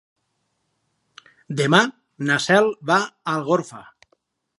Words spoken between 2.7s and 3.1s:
va